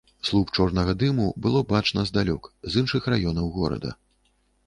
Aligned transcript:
Слуп 0.27 0.51
чорнага 0.61 0.95
дыму 1.01 1.27
было 1.45 1.61
бачна 1.73 2.05
здалёк, 2.11 2.49
з 2.71 2.83
іншых 2.83 3.11
раёнаў 3.15 3.51
горада. 3.59 3.93